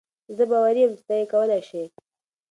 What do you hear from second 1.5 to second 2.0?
شې.